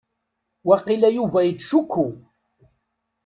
[0.67, 2.05] Waqila Yuba Ittcukku.